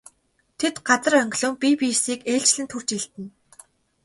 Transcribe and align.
Тэд 0.59 0.75
газар 0.87 1.13
онгилон 1.21 1.53
бие 1.61 1.75
биесийг 1.79 2.21
ээлжлэн 2.33 2.67
түрж 2.71 2.89
элдэнэ. 2.97 3.29